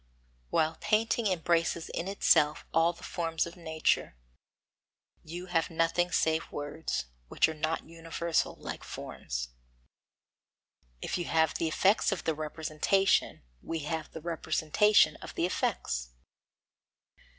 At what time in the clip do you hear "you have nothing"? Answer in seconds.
5.23-6.11